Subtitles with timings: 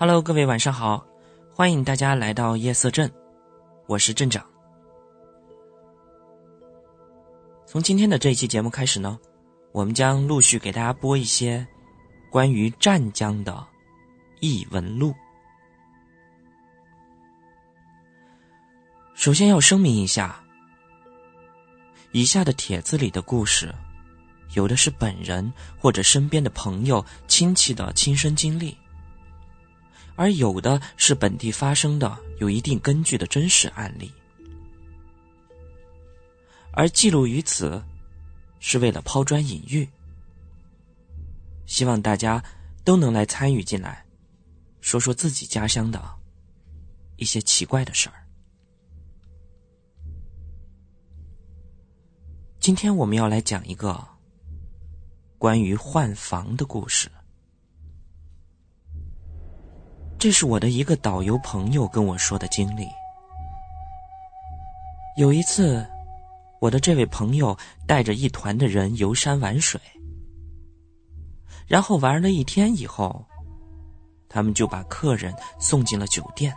[0.00, 1.04] Hello，各位晚上好，
[1.52, 3.12] 欢迎大家来到夜色镇，
[3.88, 4.46] 我是镇长。
[7.66, 9.18] 从今天的这一期节目开始呢，
[9.72, 11.66] 我们将陆续给大家播一些
[12.30, 13.66] 关于湛江的
[14.38, 15.12] 异闻录。
[19.16, 20.40] 首先要声明一下，
[22.12, 23.74] 以下的帖子里的故事，
[24.54, 28.78] 有的是本人或者身边的朋友、亲戚的亲身经历。
[30.18, 34.12] 而有的是本地发生的、有一定根据的真实案例，
[36.72, 37.80] 而记录于此，
[38.58, 39.88] 是为了抛砖引玉，
[41.66, 42.42] 希望大家
[42.82, 44.04] 都能来参与进来，
[44.80, 46.02] 说说自己家乡的
[47.16, 48.26] 一些奇怪的事儿。
[52.58, 54.04] 今天我们要来讲一个
[55.38, 57.08] 关于换房的故事。
[60.18, 62.88] 这是我的一个导游朋友跟我说的经历。
[65.16, 65.86] 有一次，
[66.60, 69.80] 我的这位朋友带着一团的人游山玩水，
[71.68, 73.24] 然后玩了一天以后，
[74.28, 76.52] 他们就把客人送进了酒店。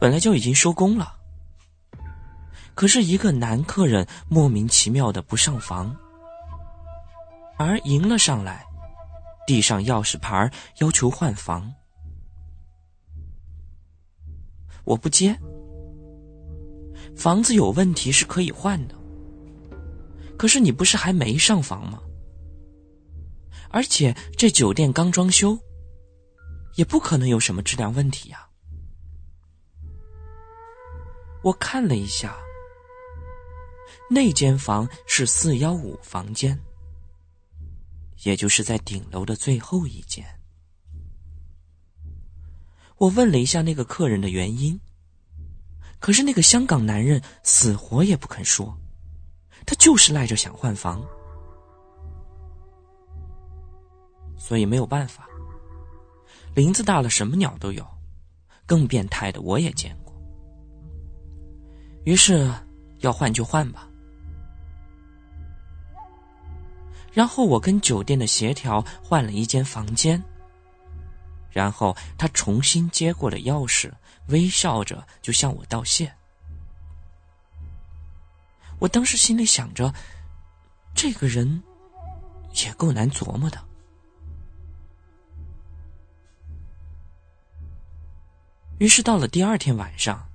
[0.00, 1.14] 本来就已经收工了，
[2.74, 5.96] 可是一个男客人莫名其妙的不上房，
[7.56, 8.65] 而迎了上来。
[9.46, 11.72] 递上钥匙牌，要求换房。
[14.84, 15.38] 我不接。
[17.16, 18.94] 房子有问题是可以换的，
[20.36, 22.02] 可是你不是还没上房吗？
[23.70, 25.58] 而且这酒店刚装修，
[26.76, 28.48] 也不可能有什么质量问题呀。
[31.42, 32.36] 我看了一下，
[34.10, 36.58] 那间房是四幺五房间。
[38.26, 40.26] 也就是在顶楼的最后一间，
[42.96, 44.80] 我问了一下那个客人的原因，
[46.00, 48.76] 可是那个香港男人死活也不肯说，
[49.64, 51.06] 他就是赖着想换房，
[54.36, 55.28] 所以没有办法。
[56.52, 57.86] 林子大了，什么鸟都有，
[58.66, 60.12] 更变态的我也见过。
[62.04, 62.52] 于是
[63.02, 63.88] 要换就换吧。
[67.16, 70.22] 然后我跟酒店的协调换了一间房间，
[71.50, 73.90] 然后他重新接过了钥匙，
[74.28, 76.14] 微笑着就向我道谢。
[78.78, 79.94] 我当时心里想着，
[80.94, 81.62] 这个人
[82.62, 83.64] 也够难琢磨的。
[88.76, 90.28] 于是到了第二天晚上，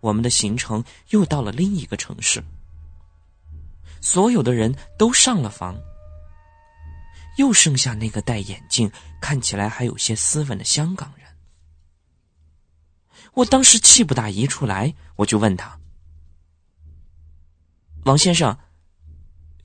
[0.00, 2.42] 我们的行程又到了另一个城市。
[4.00, 5.78] 所有的人都上了房，
[7.36, 8.90] 又剩下那个戴眼镜、
[9.20, 11.26] 看起来还有些斯文的香港人。
[13.34, 15.78] 我当时气不打一处来，我就问他
[18.04, 18.58] ：“王先生，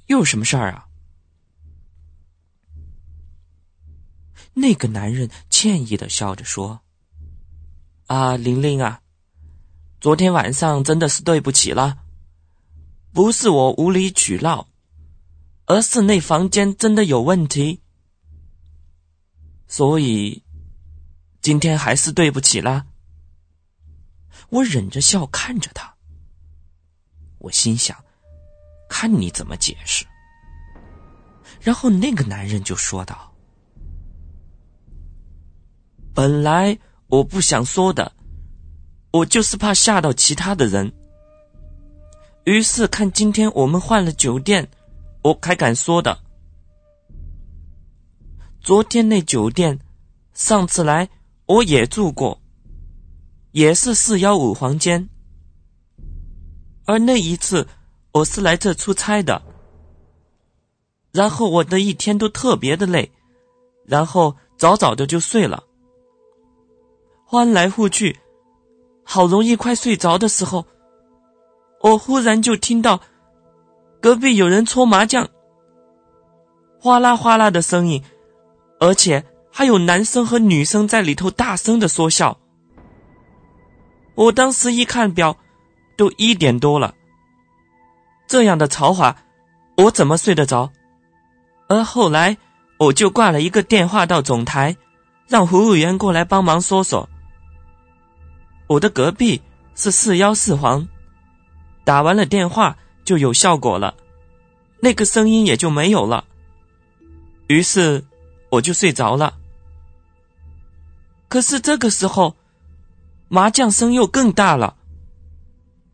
[0.08, 0.88] 又有什么事儿啊？”
[4.54, 6.82] 那个男人歉意的笑着说
[8.08, 9.02] ：“啊，玲玲啊，
[10.00, 12.04] 昨天晚上真的是对不起了。”
[13.16, 14.68] 不是我无理取闹，
[15.68, 17.80] 而是那房间真的有问题，
[19.68, 20.44] 所以
[21.42, 22.86] 今天还是对不起啦。
[24.50, 25.96] 我忍着笑看着他，
[27.38, 28.04] 我心想，
[28.90, 30.06] 看你怎么解释。
[31.62, 33.34] 然后那个男人就说道
[36.14, 36.78] ：“本来
[37.08, 38.12] 我不想说的，
[39.12, 40.94] 我就是怕吓到其他的人。”
[42.46, 44.70] 于是看今天我们换了酒店，
[45.24, 46.20] 我才敢说的。
[48.62, 49.80] 昨天那酒店，
[50.36, 51.10] 上次来
[51.48, 52.40] 我也住过，
[53.52, 55.10] 也是四幺五房间。
[56.86, 57.68] 而那一次
[58.12, 59.42] 我是来这出差的，
[61.12, 63.12] 然后我的一天都特别的累，
[63.86, 65.64] 然后早早的就睡了。
[67.28, 68.20] 翻来覆去，
[69.04, 70.64] 好容易快睡着的时候。
[71.86, 73.00] 我忽然就听到
[74.02, 75.30] 隔壁有人搓麻将，
[76.82, 78.04] 哗啦哗啦的声音，
[78.80, 82.40] 而且还有男生和女生在里头大声的说笑。
[84.16, 85.38] 我当时一看表，
[85.96, 86.96] 都一点多了。
[88.26, 89.18] 这样的嘈话，
[89.78, 90.72] 我怎么睡得着？
[91.68, 92.36] 而后来
[92.80, 94.76] 我就挂了一个电话到总台，
[95.28, 97.08] 让服务员过来帮忙说说。
[98.66, 99.40] 我的隔壁
[99.76, 100.88] 是四幺四房。
[101.86, 103.96] 打完了电话就有效果了，
[104.82, 106.26] 那个声音也就没有了。
[107.48, 108.04] 于是
[108.50, 109.38] 我就睡着了。
[111.30, 112.36] 可是这个时候，
[113.28, 114.76] 麻将声又更大了。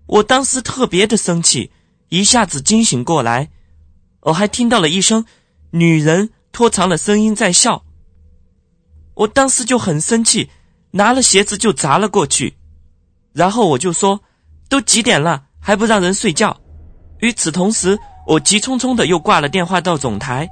[0.08, 1.72] 我当时特别的生气，
[2.10, 3.50] 一下子惊醒过来，
[4.22, 5.26] 我还听到了一声
[5.72, 7.84] 女人拖长了声音在笑。
[9.14, 10.50] 我当时就很生气，
[10.92, 12.56] 拿了鞋子就砸了过去，
[13.34, 14.22] 然后我就说
[14.70, 16.58] ：“都几点了，还不让人睡觉？”
[17.20, 20.50] 与此同时，我急匆匆的又挂了电话到总台。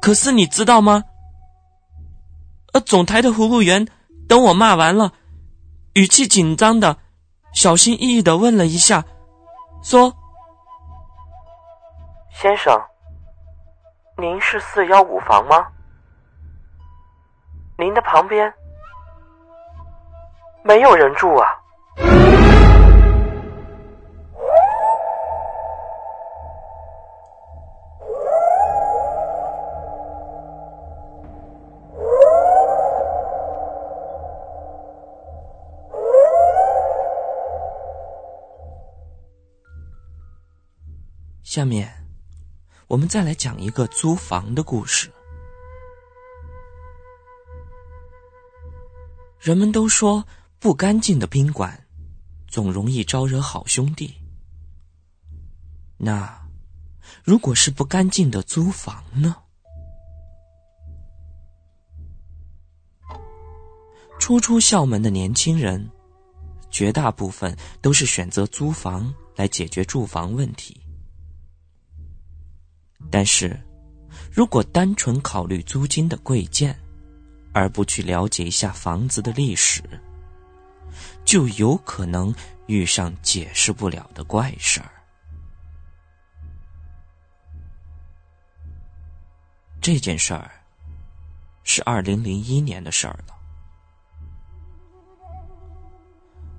[0.00, 1.02] 可是你知道吗？
[2.74, 3.88] 呃，总台的服务员
[4.28, 5.12] 等我骂完了，
[5.94, 6.98] 语气紧张的、
[7.54, 9.02] 小心翼翼的问了一下，
[9.82, 10.12] 说
[12.30, 12.78] ：“先生，
[14.18, 15.66] 您是四幺五房吗？
[17.78, 18.52] 您的旁边
[20.62, 21.48] 没有人住啊？”
[41.58, 41.92] 下面，
[42.86, 45.10] 我们再来讲一个租房的故事。
[49.40, 50.24] 人们都说，
[50.60, 51.84] 不干净的宾馆
[52.46, 54.14] 总容易招惹好兄弟。
[55.96, 56.48] 那，
[57.24, 59.34] 如果是不干净的租房呢？
[64.20, 65.90] 初出校门的年轻人，
[66.70, 70.80] 绝大部分都是选择租房来解决住房问题。
[73.10, 73.58] 但是，
[74.30, 76.78] 如果单纯考虑租金的贵贱，
[77.52, 79.82] 而不去了解一下房子的历史，
[81.24, 82.34] 就有可能
[82.66, 84.90] 遇上解释不了的怪事儿。
[89.80, 90.50] 这件事儿
[91.62, 93.34] 是二零零一年的事儿了。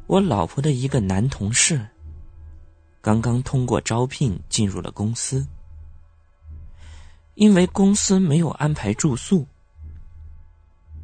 [0.07, 1.85] 我老婆的一个男同事，
[3.01, 5.45] 刚刚通过招聘进入了公司。
[7.39, 9.47] 因为公司没有安排住宿，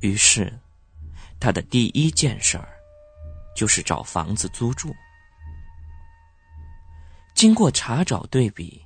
[0.02, 0.60] 于是
[1.40, 2.68] 他的第一件事儿
[3.56, 4.94] 就是找房子租住。
[7.34, 8.84] 经过查找对比，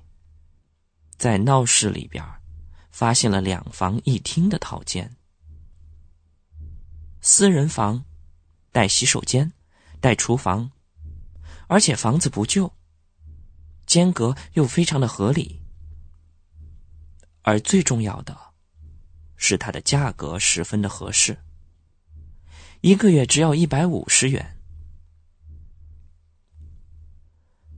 [1.17, 2.23] 在闹市里边
[2.91, 5.15] 发现了两房一厅的套间，
[7.19, 8.05] 私人房，
[8.71, 9.51] 带洗手间，
[9.99, 10.69] 带厨房，
[11.65, 12.71] 而且房子不旧，
[13.87, 15.59] 间隔又非常的合理。
[17.41, 18.37] 而最重要的，
[19.35, 21.37] 是它的价格十分的合适，
[22.81, 24.57] 一个月只要一百五十元。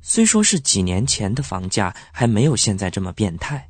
[0.01, 3.69] 虽说是几年前的房价还没有现在这么变态，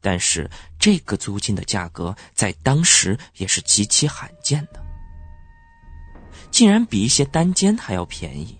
[0.00, 4.84] 但是这个租金的价格在当时也是极其罕见的，
[6.50, 8.58] 竟然比一些单间还要便宜。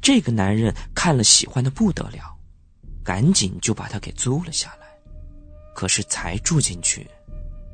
[0.00, 2.31] 这个男人看了喜欢的不得了。
[3.04, 4.86] 赶紧就把他给租了下来，
[5.74, 7.08] 可是才住进去，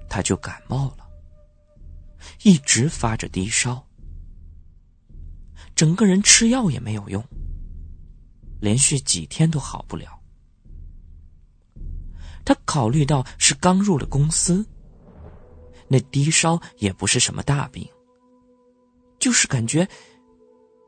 [0.08, 1.06] 他就感冒了，
[2.42, 3.86] 一直发着低烧，
[5.74, 7.22] 整个人吃药也没有用，
[8.60, 10.18] 连续几天都好不了。
[12.44, 14.64] 他考虑到是刚入了公司，
[15.86, 17.86] 那低烧也不是什么大病，
[19.18, 19.86] 就是感觉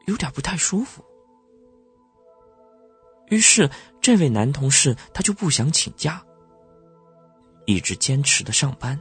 [0.06, 1.04] 有点不太舒服。
[3.30, 3.70] 于是，
[4.00, 6.20] 这位男同事他就不想请假，
[7.64, 9.00] 一直坚持的上班。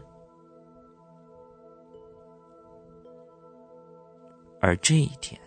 [4.62, 5.40] 而这一天，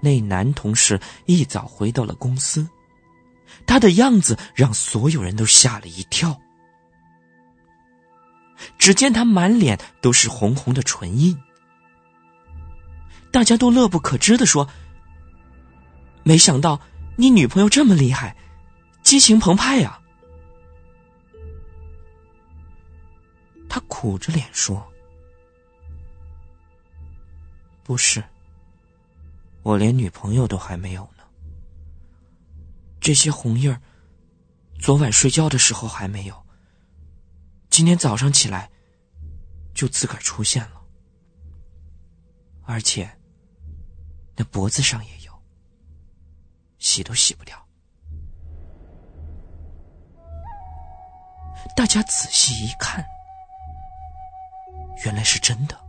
[0.00, 2.64] 那男同事一早回到了公司，
[3.66, 6.40] 他的样子让所有人都吓了一跳。
[8.78, 11.36] 只见他满脸都是红红的唇印，
[13.32, 14.68] 大家都乐不可支的说
[16.22, 16.80] ：“没想到。”
[17.16, 18.36] 你女朋友这么厉害，
[19.02, 20.00] 激情澎湃呀！
[23.68, 24.86] 他苦着脸说
[27.84, 28.22] ：“不是，
[29.62, 31.22] 我连女朋友都还没有呢。
[33.00, 33.80] 这些红印儿，
[34.78, 36.46] 昨晚睡觉的时候还没有，
[37.70, 38.70] 今天早上起来
[39.74, 40.82] 就自个儿出现了，
[42.64, 43.10] 而且
[44.34, 45.12] 那脖子上也。”
[46.82, 47.56] 洗都洗不掉。
[51.76, 53.04] 大家仔细一看，
[55.04, 55.80] 原来是真的。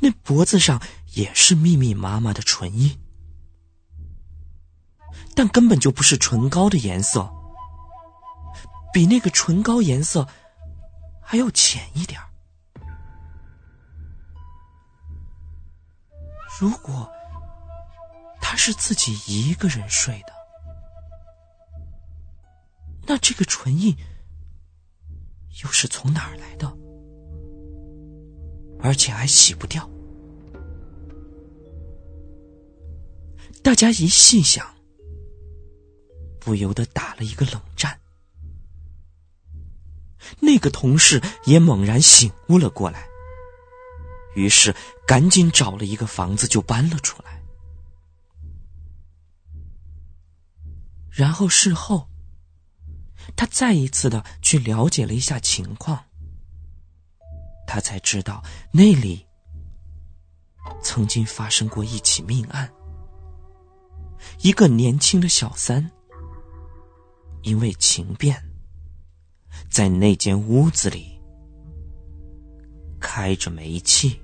[0.00, 0.80] 那脖子上
[1.14, 2.98] 也是密密麻麻的唇印。
[5.34, 7.30] 但根本就不是唇膏的颜色，
[8.90, 10.26] 比那个唇膏颜色
[11.22, 12.18] 还要浅一点
[16.58, 17.12] 如果
[18.56, 20.32] 是自己一个人睡的，
[23.06, 23.96] 那这个唇印
[25.62, 26.76] 又是从哪儿来的？
[28.80, 29.88] 而且还洗不掉。
[33.62, 34.74] 大家一细想，
[36.38, 37.98] 不由得打了一个冷战。
[40.40, 43.06] 那个同事也猛然醒悟了过来，
[44.34, 44.74] 于是
[45.06, 47.35] 赶紧找了一个房子就搬了出来。
[51.16, 52.06] 然后事后，
[53.34, 56.04] 他再一次的去了解了一下情况。
[57.66, 59.26] 他才知道那里
[60.82, 62.70] 曾经发生过一起命案，
[64.42, 65.90] 一个年轻的小三
[67.42, 68.36] 因为情变，
[69.70, 71.18] 在那间屋子里
[73.00, 74.20] 开着煤气，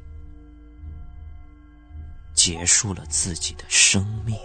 [2.34, 4.36] 结束了自己的生命。